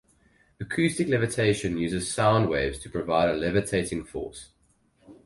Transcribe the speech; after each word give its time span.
Acoustic 0.59 1.07
levitation 1.09 1.77
uses 1.77 2.11
sound 2.11 2.49
waves 2.49 2.79
to 2.79 2.89
provide 2.89 3.29
a 3.29 3.33
levitating 3.37 4.03
force. 4.03 4.49